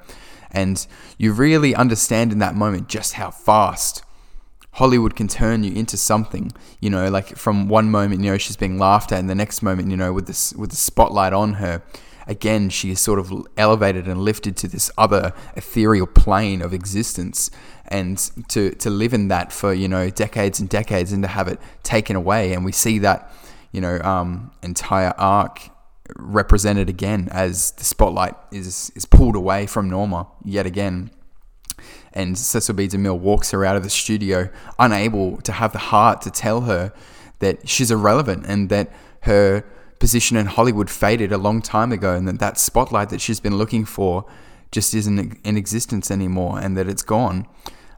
And 0.52 0.86
you 1.18 1.32
really 1.32 1.76
understand 1.76 2.32
in 2.32 2.40
that 2.40 2.56
moment 2.56 2.90
just 2.90 3.14
how 3.14 3.32
fast 3.32 4.04
Hollywood 4.74 5.16
can 5.16 5.28
turn 5.28 5.64
you 5.64 5.74
into 5.74 5.96
something. 5.96 6.52
You 6.82 6.90
know, 6.90 7.10
like 7.10 7.38
from 7.38 7.70
one 7.70 7.90
moment, 7.90 8.24
you 8.24 8.32
know, 8.32 8.38
she's 8.38 8.58
being 8.58 8.78
laughed 8.78 9.12
at, 9.12 9.20
and 9.20 9.30
the 9.30 9.36
next 9.36 9.62
moment, 9.62 9.90
you 9.90 9.98
know, 9.98 10.12
with 10.12 10.28
this 10.28 10.54
with 10.54 10.72
the 10.72 10.76
spotlight 10.76 11.34
on 11.34 11.54
her, 11.56 11.82
again, 12.28 12.70
she 12.70 12.92
is 12.92 13.00
sort 13.00 13.20
of 13.20 13.34
elevated 13.58 14.08
and 14.08 14.22
lifted 14.22 14.56
to 14.58 14.68
this 14.68 14.92
other 14.98 15.34
ethereal 15.56 16.08
plane 16.08 16.62
of 16.62 16.74
existence. 16.74 17.50
And 17.90 18.18
to, 18.50 18.72
to 18.72 18.90
live 18.90 19.14
in 19.14 19.30
that 19.30 19.54
for, 19.54 19.74
you 19.74 19.88
know, 19.88 20.10
decades 20.10 20.60
and 20.60 20.68
decades 20.68 21.14
and 21.14 21.24
to 21.24 21.30
have 21.30 21.48
it 21.48 21.60
taken 21.84 22.16
away. 22.16 22.54
And 22.54 22.66
we 22.66 22.74
see 22.74 23.00
that, 23.00 23.32
you 23.72 23.80
know, 23.80 24.00
um, 24.02 24.52
entire 24.62 25.14
arc 25.18 25.70
represented 26.18 26.90
again 26.90 27.30
as 27.32 27.72
the 27.72 27.84
spotlight 27.84 28.36
is, 28.52 28.92
is 28.96 29.06
pulled 29.06 29.36
away 29.36 29.68
from 29.68 29.90
Norma 29.90 30.28
yet 30.44 30.66
again. 30.66 31.12
And 32.14 32.38
Cecil 32.38 32.76
B. 32.76 32.88
DeMille 32.88 33.20
walks 33.20 33.52
her 33.52 33.64
out 33.64 33.76
of 33.76 33.84
the 33.84 33.90
studio, 33.90 34.50
unable 34.80 35.38
to 35.42 35.52
have 35.52 35.72
the 35.72 35.80
heart 35.80 36.22
to 36.24 36.32
tell 36.32 36.62
her 36.62 36.92
that 37.40 37.70
she's 37.70 37.92
irrelevant 37.92 38.46
and 38.48 38.70
that 38.70 38.92
her 39.22 39.64
position 40.00 40.38
in 40.38 40.46
Hollywood 40.46 40.90
faded 40.90 41.32
a 41.32 41.38
long 41.38 41.62
time 41.62 41.92
ago, 41.92 42.16
and 42.16 42.28
that 42.28 42.40
that 42.40 42.58
spotlight 42.58 43.10
that 43.10 43.22
she's 43.22 43.40
been 43.40 43.58
looking 43.58 43.86
for 43.86 44.26
just 44.72 44.94
isn't 44.94 45.38
in 45.44 45.58
existence 45.58 46.12
anymore, 46.12 46.60
and 46.60 46.78
that 46.78 46.88
it's 46.88 47.04
gone. 47.04 47.48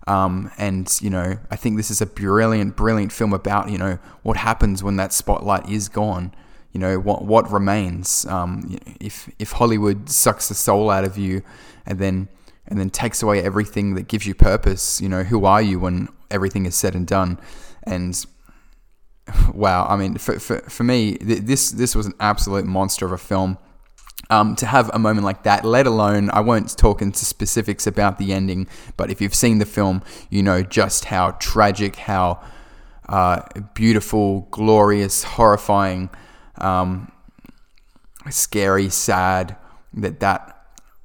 Um, 0.08 0.52
and 0.58 0.92
you 1.02 1.10
know, 1.10 1.38
I 1.52 1.56
think 1.56 1.78
this 1.78 1.92
is 1.92 2.02
a 2.02 2.06
brilliant, 2.06 2.76
brilliant 2.76 3.12
film 3.12 3.34
about 3.34 3.70
you 3.70 3.78
know 3.78 4.00
what 4.24 4.38
happens 4.38 4.84
when 4.84 4.96
that 4.98 5.14
spotlight 5.14 5.70
is 5.70 5.90
gone. 5.90 6.34
You 6.72 6.80
know 6.80 7.00
what 7.00 7.26
what 7.26 7.52
remains 7.52 8.26
um, 8.26 8.78
if 9.00 9.30
if 9.40 9.54
Hollywood 9.54 10.10
sucks 10.10 10.48
the 10.48 10.56
soul 10.56 10.90
out 10.90 11.04
of 11.04 11.18
you, 11.18 11.44
and 11.86 12.00
then 12.00 12.28
and 12.68 12.80
then 12.80 12.90
takes 12.90 13.22
away 13.22 13.42
everything 13.44 13.96
that 13.96 14.08
gives 14.08 14.26
you 14.26 14.36
purpose. 14.36 15.02
You 15.02 15.10
know, 15.10 15.24
who 15.24 15.46
are 15.46 15.62
you 15.62 15.80
when 15.80 16.10
everything 16.32 16.66
is 16.66 16.76
said 16.76 16.96
and 16.96 17.06
done? 17.06 17.40
And 17.84 18.26
wow, 19.54 19.86
I 19.88 19.96
mean, 19.96 20.18
for, 20.18 20.40
for, 20.40 20.60
for 20.62 20.84
me, 20.84 21.18
th- 21.18 21.42
this 21.42 21.72
this 21.72 21.96
was 21.96 22.06
an 22.06 22.14
absolute 22.20 22.66
monster 22.66 23.06
of 23.06 23.12
a 23.12 23.18
film. 23.18 23.58
Um, 24.32 24.56
to 24.58 24.68
have 24.68 24.92
a 24.94 25.00
moment 25.00 25.26
like 25.26 25.44
that, 25.44 25.66
let 25.66 25.88
alone, 25.88 26.30
I 26.32 26.42
won't 26.42 26.78
talk 26.78 27.02
into 27.02 27.26
specifics 27.26 27.88
about 27.88 28.20
the 28.20 28.32
ending, 28.32 28.68
but 28.96 29.10
if 29.10 29.22
you've 29.22 29.34
seen 29.34 29.58
the 29.58 29.66
film, 29.66 30.04
you 30.30 30.44
know 30.44 30.62
just 30.62 31.06
how 31.06 31.32
tragic, 31.40 31.96
how 31.96 32.40
uh, 33.08 33.42
beautiful, 33.74 34.42
glorious, 34.52 35.24
horrifying, 35.24 36.10
um, 36.60 37.12
scary, 38.30 38.90
sad 38.90 39.56
that 39.94 40.20
that 40.20 40.59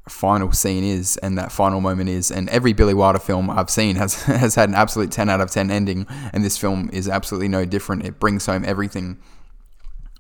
final 0.08 0.52
scene 0.52 0.84
is 0.84 1.16
and 1.18 1.38
that 1.38 1.50
final 1.50 1.80
moment 1.80 2.11
is. 2.11 2.30
And 2.30 2.49
every 2.50 2.73
Billy 2.73 2.94
Wilder 2.94 3.18
film 3.18 3.49
I've 3.50 3.70
seen 3.70 3.96
has 3.96 4.23
has 4.25 4.54
had 4.54 4.68
an 4.68 4.75
absolute 4.75 5.11
ten 5.11 5.28
out 5.28 5.40
of 5.40 5.50
ten 5.50 5.70
ending, 5.70 6.06
and 6.32 6.44
this 6.44 6.58
film 6.58 6.90
is 6.92 7.08
absolutely 7.08 7.49
no 7.49 7.64
different. 7.64 8.04
It 8.04 8.20
brings 8.20 8.46
home 8.46 8.64
everything. 8.64 9.18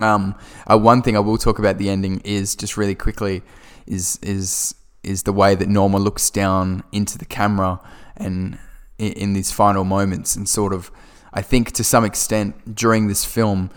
Um, 0.00 0.34
uh, 0.66 0.78
one 0.78 1.02
thing 1.02 1.16
I 1.16 1.20
will 1.20 1.38
talk 1.38 1.58
about 1.58 1.78
the 1.78 1.88
ending 1.88 2.20
is 2.24 2.56
just 2.56 2.76
really 2.76 2.94
quickly 2.94 3.42
is 3.86 4.18
is 4.22 4.74
is 5.02 5.24
the 5.24 5.32
way 5.32 5.54
that 5.54 5.68
Norma 5.68 5.98
looks 5.98 6.30
down 6.30 6.82
into 6.90 7.18
the 7.18 7.26
camera 7.26 7.80
and 8.16 8.58
in, 8.98 9.12
in 9.12 9.32
these 9.34 9.52
final 9.52 9.84
moments 9.84 10.34
and 10.34 10.48
sort 10.48 10.72
of 10.72 10.90
I 11.32 11.42
think 11.42 11.72
to 11.72 11.84
some 11.84 12.04
extent 12.04 12.74
during 12.74 13.08
this 13.08 13.24
film 13.24 13.70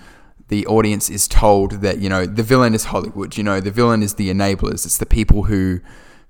the 0.49 0.65
audience 0.67 1.09
is 1.09 1.27
told 1.27 1.81
that 1.81 1.99
you 1.99 2.09
know 2.09 2.25
the 2.25 2.43
villain 2.43 2.73
is 2.73 2.85
Hollywood. 2.85 3.37
You 3.37 3.43
know 3.43 3.59
the 3.59 3.71
villain 3.71 4.01
is 4.03 4.15
the 4.15 4.29
enablers. 4.29 4.85
It's 4.85 4.97
the 4.97 5.05
people 5.05 5.43
who 5.43 5.79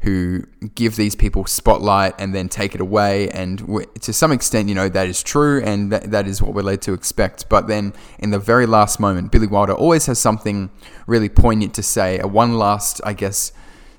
who 0.02 0.44
give 0.76 0.96
these 0.96 1.16
people 1.16 1.46
spotlight 1.48 2.14
and 2.20 2.34
then 2.34 2.48
take 2.48 2.76
it 2.76 2.82
away. 2.82 3.30
And 3.30 3.60
to 4.02 4.14
some 4.14 4.32
extent, 4.32 4.70
you 4.70 4.76
know 4.76 4.90
that 4.90 5.08
is 5.08 5.24
true, 5.24 5.62
and 5.64 5.92
that, 5.92 6.12
that 6.12 6.28
is 6.28 6.42
what 6.42 6.54
we're 6.54 6.62
led 6.62 6.82
to 6.84 6.94
expect. 6.94 7.50
But 7.50 7.68
then 7.68 7.94
in 8.20 8.30
the 8.30 8.40
very 8.40 8.66
last 8.66 9.00
moment, 9.00 9.32
Billy 9.32 9.48
Wilder 9.48 9.74
always 9.74 10.06
has 10.06 10.20
something 10.20 10.70
really 11.08 11.30
poignant 11.30 11.74
to 11.76 11.84
say. 11.84 12.20
A 12.20 12.28
one 12.28 12.58
last, 12.58 13.02
I 13.04 13.14
guess, 13.14 13.52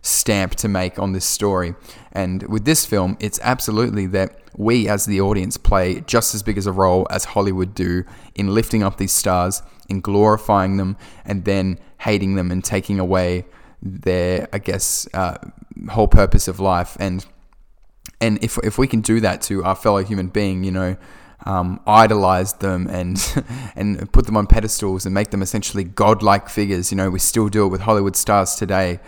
stamp 0.02 0.54
to 0.56 0.68
make 0.68 0.98
on 0.98 1.12
this 1.12 1.24
story. 1.24 1.74
And 2.12 2.42
with 2.44 2.64
this 2.64 2.84
film, 2.84 3.16
it's 3.20 3.38
absolutely 3.42 4.06
that 4.06 4.40
we 4.58 4.88
as 4.88 5.06
the 5.06 5.20
audience 5.20 5.56
play 5.56 6.00
just 6.00 6.34
as 6.34 6.42
big 6.42 6.58
as 6.58 6.66
a 6.66 6.72
role 6.72 7.06
as 7.10 7.24
Hollywood 7.24 7.74
do 7.74 8.04
in 8.34 8.52
lifting 8.52 8.82
up 8.82 8.98
these 8.98 9.12
stars, 9.12 9.62
in 9.88 10.00
glorifying 10.00 10.76
them, 10.76 10.96
and 11.24 11.44
then 11.44 11.78
hating 12.00 12.34
them 12.34 12.50
and 12.50 12.62
taking 12.62 12.98
away 12.98 13.46
their, 13.80 14.48
I 14.52 14.58
guess, 14.58 15.08
uh, 15.14 15.38
whole 15.90 16.08
purpose 16.08 16.48
of 16.48 16.58
life. 16.58 16.96
And 16.98 17.24
and 18.20 18.42
if 18.42 18.58
if 18.64 18.78
we 18.78 18.88
can 18.88 19.00
do 19.00 19.20
that 19.20 19.42
to 19.42 19.62
our 19.62 19.76
fellow 19.76 20.02
human 20.02 20.26
being, 20.26 20.64
you 20.64 20.72
know, 20.72 20.96
um, 21.46 21.80
idolize 21.86 22.54
them 22.54 22.88
and 22.88 23.44
and 23.76 24.12
put 24.12 24.26
them 24.26 24.36
on 24.36 24.48
pedestals 24.48 25.06
and 25.06 25.14
make 25.14 25.30
them 25.30 25.40
essentially 25.40 25.84
godlike 25.84 26.48
figures. 26.48 26.90
You 26.90 26.96
know, 26.96 27.10
we 27.10 27.20
still 27.20 27.48
do 27.48 27.64
it 27.64 27.68
with 27.68 27.82
Hollywood 27.82 28.16
stars 28.16 28.56
today. 28.56 28.98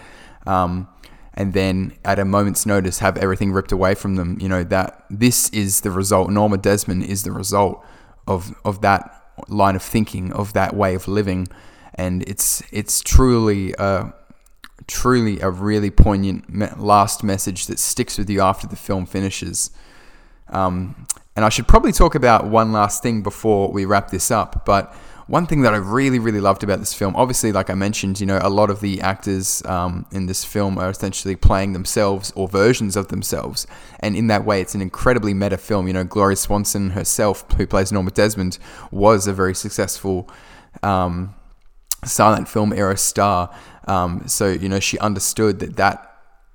Um, 0.47 0.89
and 1.35 1.53
then 1.53 1.93
at 2.05 2.19
a 2.19 2.25
moment's 2.25 2.67
notice 2.67 2.99
have 2.99 3.17
everything 3.17 3.53
ripped 3.53 3.73
away 3.73 3.95
from 3.95 4.17
them. 4.17 4.39
You 4.41 4.49
know 4.49 4.65
that 4.65 5.05
this 5.11 5.49
is 5.51 5.83
the 5.83 5.91
result. 5.91 6.31
Norma 6.31 6.59
Desmond 6.59 7.05
is 7.05 7.23
the 7.23 7.33
result 7.33 7.85
of 8.27 8.55
of 8.65 8.81
that 8.83 9.17
line 9.49 9.77
of 9.77 9.83
thinking, 9.83 10.33
of 10.33 10.53
that 10.53 10.75
way 10.75 10.95
of 10.95 11.09
living, 11.09 11.49
and 11.95 12.23
it's 12.29 12.63
it's 12.73 13.01
truly 13.01 13.75
a 13.79 14.13
truly 14.87 15.41
a 15.41 15.51
really 15.51 15.91
poignant 15.91 16.81
last 16.81 17.23
message 17.23 17.67
that 17.67 17.79
sticks 17.79 18.19
with 18.19 18.29
you 18.29 18.41
after 18.41 18.67
the 18.67 18.77
film 18.77 19.07
finishes. 19.07 19.71
Um, 20.49 21.07
and 21.37 21.45
I 21.45 21.49
should 21.49 21.69
probably 21.69 21.93
talk 21.93 22.17
about 22.17 22.47
one 22.47 22.73
last 22.73 23.03
thing 23.03 23.23
before 23.23 23.71
we 23.71 23.85
wrap 23.85 24.11
this 24.11 24.31
up, 24.31 24.65
but 24.67 24.95
one 25.31 25.47
thing 25.47 25.63
that 25.63 25.73
I 25.73 25.77
really, 25.77 26.19
really 26.19 26.41
loved 26.41 26.65
about 26.65 26.81
this 26.81 26.93
film, 26.93 27.15
obviously, 27.15 27.53
like 27.53 27.71
I 27.71 27.75
mentioned, 27.75 28.19
you 28.19 28.27
know, 28.27 28.41
a 28.43 28.51
lot 28.51 28.69
of 28.69 28.81
the 28.81 29.01
actors 29.01 29.65
um, 29.65 30.05
in 30.11 30.27
this 30.27 30.45
film 30.45 30.77
are 30.77 30.91
essentially 30.91 31.37
playing 31.37 31.73
themselves 31.73 32.33
or 32.35 32.49
versions 32.49 32.97
of 32.97 33.09
themselves. 33.09 33.65
And 34.01 34.17
in 34.17 34.27
that 34.27 34.45
way, 34.45 34.61
it's 34.61 34.75
an 34.75 34.81
incredibly 34.81 35.33
meta 35.33 35.57
film. 35.57 35.87
You 35.87 35.93
know, 35.93 36.03
Gloria 36.03 36.35
Swanson 36.35 36.91
herself, 36.91 37.49
who 37.53 37.65
plays 37.65 37.93
Norma 37.93 38.11
Desmond, 38.11 38.59
was 38.91 39.29
a 39.29 39.33
very 39.33 39.55
successful 39.55 40.29
um, 40.83 41.33
silent 42.05 42.49
film 42.49 42.73
era 42.73 42.97
star. 42.97 43.55
Um, 43.87 44.27
so, 44.27 44.49
you 44.49 44.69
know, 44.69 44.81
she 44.81 44.99
understood 44.99 45.61
that 45.61 45.77
that 45.77 46.07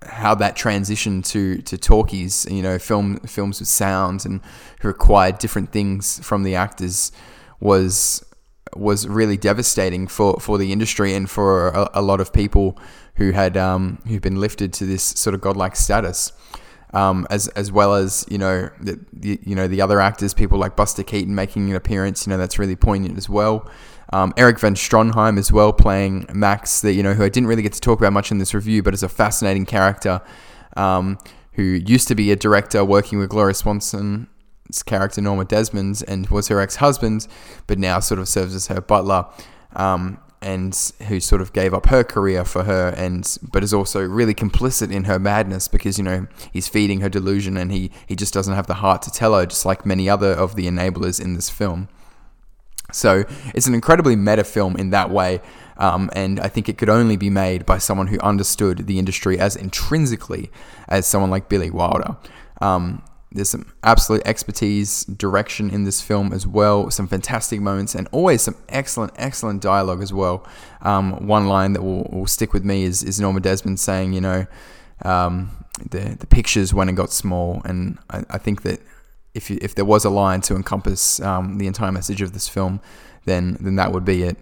how 0.04 0.36
that 0.36 0.58
transition 0.58 1.22
to 1.22 1.62
to 1.62 1.78
talkies, 1.78 2.46
you 2.52 2.62
know, 2.62 2.78
film 2.78 3.20
films 3.20 3.62
with 3.62 3.70
sounds 3.70 4.26
and 4.26 4.42
who 4.82 4.90
required 4.90 5.38
different 5.38 5.72
things 5.72 6.20
from 6.20 6.44
the 6.44 6.56
actors 6.56 7.14
was 7.62 8.25
was 8.76 9.08
really 9.08 9.38
devastating 9.38 10.08
for, 10.08 10.40
for 10.40 10.58
the 10.58 10.72
industry 10.72 11.14
and 11.14 11.30
for 11.30 11.70
a, 11.70 11.90
a 11.96 12.02
lot 12.02 12.20
of 12.20 12.34
people 12.34 12.78
who 13.16 13.32
had 13.32 13.56
um, 13.58 14.00
who've 14.08 14.22
been 14.22 14.40
lifted 14.40 14.74
to 14.74 14.86
this 14.86 15.04
sort 15.04 15.34
of 15.34 15.42
godlike 15.42 15.76
status. 15.76 16.32
Um, 16.94 17.28
as 17.30 17.50
as 17.50 17.74
well 17.74 17.94
as 17.94 18.26
you 18.30 18.38
know 18.38 18.70
the, 18.80 18.98
the, 19.12 19.38
you 19.44 19.54
know 19.54 19.68
the 19.68 19.82
other 19.82 20.00
actors, 20.00 20.34
people 20.34 20.58
like 20.58 20.78
Buster 20.78 21.04
Keaton 21.04 21.36
making 21.36 21.70
an 21.70 21.76
appearance. 21.76 22.26
You 22.26 22.32
know 22.32 22.38
that's 22.38 22.58
really 22.58 22.76
poignant 22.76 23.18
as 23.18 23.28
well. 23.28 23.70
Um, 24.14 24.34
Erich 24.38 24.60
von 24.60 24.76
Stroheim 24.76 25.38
as 25.38 25.52
well 25.52 25.74
playing 25.74 26.28
Max, 26.34 26.82
that 26.82 26.94
you 26.94 27.04
know 27.04 27.14
who 27.14 27.24
I 27.24 27.30
didn't 27.30 27.48
really 27.48 27.64
get 27.64 27.74
to 27.74 27.82
talk 27.82 28.00
about 28.00 28.14
much 28.14 28.32
in 28.32 28.38
this 28.38 28.54
review, 28.54 28.82
but 28.82 28.94
is 28.94 29.04
a 29.04 29.10
fascinating 29.10 29.66
character 29.66 30.22
um, 30.78 31.18
who 31.54 31.64
used 31.64 32.08
to 32.08 32.16
be 32.16 32.32
a 32.32 32.36
director 32.36 32.86
working 32.86 33.20
with 33.20 33.30
Gloria 33.30 33.56
Swanson 33.56 34.28
character 34.86 35.22
Norma 35.22 35.46
Desmond's 35.46 36.02
and 36.02 36.28
was 36.30 36.48
her 36.48 36.60
ex-husband, 36.60 37.28
but 37.68 37.80
now 37.80 38.00
sort 38.00 38.20
of 38.20 38.28
serves 38.28 38.56
as 38.56 38.68
her 38.68 38.82
butler, 38.82 39.26
um, 39.76 40.20
and 40.42 40.92
who 41.08 41.20
sort 41.20 41.42
of 41.42 41.54
gave 41.54 41.74
up 41.74 41.88
her 41.88 42.04
career 42.04 42.46
for 42.46 42.64
her, 42.64 42.90
and 42.98 43.38
but 43.52 43.64
is 43.64 43.74
also 43.74 44.02
really 44.02 44.34
complicit 44.34 44.92
in 44.92 45.06
her 45.06 45.20
madness 45.20 45.68
because 45.68 45.98
you 45.98 46.04
know 46.04 46.28
he's 46.54 46.68
feeding 46.68 47.02
her 47.02 47.10
delusion, 47.10 47.58
and 47.58 47.72
he 47.72 47.92
he 48.08 48.16
just 48.16 48.34
doesn't 48.34 48.54
have 48.54 48.68
the 48.68 48.76
heart 48.76 49.02
to 49.04 49.12
tell 49.12 49.34
her, 49.34 49.46
just 49.46 49.66
like 49.66 49.86
many 49.86 50.10
other 50.10 50.32
of 50.32 50.56
the 50.56 50.68
enablers 50.68 51.22
in 51.24 51.34
this 51.34 51.50
film. 51.50 51.88
So 52.92 53.26
it's 53.54 53.68
an 53.68 53.74
incredibly 53.74 54.16
meta 54.16 54.44
film 54.44 54.76
in 54.78 54.92
that 54.92 55.10
way. 55.10 55.42
Um, 55.78 56.10
and 56.14 56.40
I 56.40 56.48
think 56.48 56.70
it 56.70 56.78
could 56.78 56.90
only 56.90 57.18
be 57.18 57.30
made 57.30 57.66
by 57.66 57.78
someone 57.78 58.08
who 58.08 58.20
understood 58.20 58.88
the 58.88 58.98
industry 59.00 59.38
as 59.40 59.56
intrinsically 59.56 60.50
as 60.88 61.06
someone 61.06 61.30
like 61.30 61.50
Billy 61.50 61.70
Wilder. 61.70 62.16
Um, 62.62 63.04
there's 63.36 63.50
some 63.50 63.72
absolute 63.84 64.22
expertise, 64.26 65.04
direction 65.06 65.70
in 65.70 65.84
this 65.84 66.02
film 66.02 66.34
as 66.34 66.48
well, 66.48 66.90
some 66.90 67.08
fantastic 67.08 67.60
moments, 67.62 67.94
and 67.94 68.08
always 68.12 68.42
some 68.42 68.56
excellent, 68.70 69.12
excellent 69.18 69.62
dialogue 69.62 70.02
as 70.02 70.14
well. 70.14 70.48
Um, 70.82 71.28
one 71.28 71.48
line 71.48 71.74
that 71.74 71.84
will, 71.84 72.10
will 72.12 72.28
stick 72.28 72.54
with 72.54 72.64
me 72.64 72.84
is, 72.84 73.04
is 73.04 73.20
Norma 73.20 73.42
Desmond 73.42 73.80
saying, 73.80 74.14
you 74.14 74.22
know, 74.22 74.48
um, 75.04 75.52
the, 75.90 76.16
the 76.20 76.28
pictures 76.28 76.74
when 76.74 76.88
it 76.88 76.96
got 76.96 77.12
small. 77.12 77.62
And 77.66 78.00
I, 78.10 78.24
I 78.30 78.38
think 78.38 78.62
that 78.64 78.80
if, 79.34 79.50
you, 79.50 79.58
if 79.62 79.76
there 79.76 79.86
was 79.86 80.06
a 80.06 80.10
line 80.10 80.42
to 80.42 80.56
encompass 80.56 81.20
um, 81.20 81.58
the 81.58 81.68
entire 81.68 81.92
message 81.92 82.22
of 82.22 82.32
this 82.32 82.48
film, 82.48 82.80
then, 83.26 83.58
then 83.60 83.76
that 83.76 83.92
would 83.92 84.06
be 84.06 84.24
it. 84.24 84.38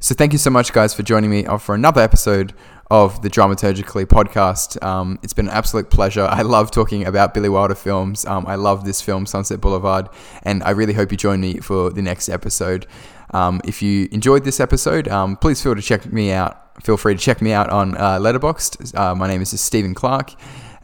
So 0.00 0.14
thank 0.16 0.32
you 0.32 0.38
so 0.38 0.50
much, 0.50 0.72
guys, 0.72 0.94
for 0.94 1.04
joining 1.04 1.30
me 1.30 1.44
for 1.60 1.74
another 1.74 2.00
episode 2.00 2.54
of 2.92 3.22
the 3.22 3.30
Dramaturgically 3.30 4.04
podcast. 4.04 4.80
Um, 4.84 5.18
it's 5.22 5.32
been 5.32 5.48
an 5.48 5.54
absolute 5.54 5.88
pleasure. 5.88 6.26
I 6.30 6.42
love 6.42 6.70
talking 6.70 7.06
about 7.06 7.32
Billy 7.32 7.48
Wilder 7.48 7.74
films. 7.74 8.26
Um, 8.26 8.46
I 8.46 8.56
love 8.56 8.84
this 8.84 9.00
film, 9.00 9.24
Sunset 9.24 9.62
Boulevard, 9.62 10.10
and 10.42 10.62
I 10.62 10.72
really 10.72 10.92
hope 10.92 11.10
you 11.10 11.16
join 11.16 11.40
me 11.40 11.56
for 11.56 11.88
the 11.88 12.02
next 12.02 12.28
episode. 12.28 12.86
Um, 13.30 13.62
if 13.64 13.80
you 13.80 14.10
enjoyed 14.12 14.44
this 14.44 14.60
episode, 14.60 15.08
um, 15.08 15.38
please 15.38 15.62
feel 15.62 15.74
to 15.74 15.80
check 15.80 16.12
me 16.12 16.32
out. 16.32 16.58
Feel 16.82 16.98
free 16.98 17.14
to 17.14 17.20
check 17.20 17.40
me 17.40 17.52
out 17.52 17.70
on 17.70 17.96
uh, 17.96 18.18
Letterboxd. 18.18 18.94
Uh, 18.94 19.14
my 19.14 19.26
name 19.26 19.40
is 19.40 19.58
Stephen 19.58 19.94
Clark 19.94 20.34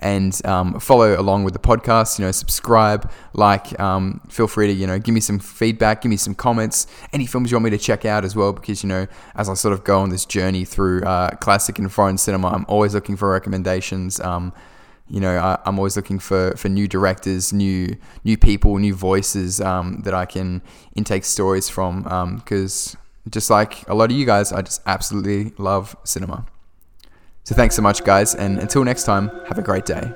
and 0.00 0.44
um, 0.46 0.78
follow 0.80 1.18
along 1.20 1.44
with 1.44 1.54
the 1.54 1.60
podcast. 1.60 2.18
You 2.18 2.24
know, 2.24 2.32
subscribe, 2.32 3.10
like. 3.32 3.78
Um, 3.78 4.20
feel 4.28 4.46
free 4.46 4.66
to 4.68 4.72
you 4.72 4.86
know 4.86 4.98
give 4.98 5.14
me 5.14 5.20
some 5.20 5.38
feedback, 5.38 6.02
give 6.02 6.10
me 6.10 6.16
some 6.16 6.34
comments. 6.34 6.86
Any 7.12 7.26
films 7.26 7.50
you 7.50 7.56
want 7.56 7.64
me 7.64 7.70
to 7.70 7.78
check 7.78 8.04
out 8.04 8.24
as 8.24 8.34
well, 8.34 8.52
because 8.52 8.82
you 8.82 8.88
know 8.88 9.06
as 9.34 9.48
I 9.48 9.54
sort 9.54 9.72
of 9.72 9.84
go 9.84 10.00
on 10.00 10.10
this 10.10 10.24
journey 10.24 10.64
through 10.64 11.02
uh, 11.02 11.30
classic 11.36 11.78
and 11.78 11.92
foreign 11.92 12.18
cinema, 12.18 12.48
I'm 12.48 12.64
always 12.68 12.94
looking 12.94 13.16
for 13.16 13.30
recommendations. 13.30 14.20
Um, 14.20 14.52
you 15.10 15.20
know, 15.20 15.38
I, 15.38 15.58
am 15.66 15.78
always 15.78 15.96
looking 15.96 16.18
for, 16.18 16.54
for 16.56 16.68
new 16.68 16.86
directors, 16.86 17.52
new 17.52 17.96
new 18.24 18.36
people, 18.36 18.76
new 18.76 18.94
voices 18.94 19.60
um, 19.60 20.02
that 20.04 20.14
I 20.14 20.26
can 20.26 20.62
intake 20.94 21.24
stories 21.24 21.68
from. 21.68 22.02
Because 22.36 22.94
um, 22.94 23.30
just 23.30 23.50
like 23.50 23.88
a 23.88 23.94
lot 23.94 24.10
of 24.10 24.16
you 24.16 24.26
guys, 24.26 24.52
I 24.52 24.62
just 24.62 24.82
absolutely 24.86 25.52
love 25.58 25.96
cinema. 26.04 26.46
So 27.48 27.54
thanks 27.54 27.74
so 27.74 27.80
much, 27.80 28.04
guys, 28.04 28.34
and 28.34 28.58
until 28.58 28.84
next 28.84 29.04
time, 29.04 29.30
have 29.46 29.56
a 29.56 29.62
great 29.62 29.86
day. 29.86 30.12